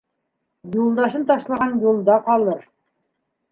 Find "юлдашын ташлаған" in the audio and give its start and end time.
0.77-1.77